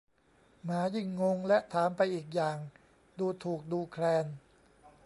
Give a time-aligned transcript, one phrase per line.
[0.63, 2.57] หมายิ่งงงและถามไปอีกอย่าง
[3.19, 4.25] ดูถูกดูแคลน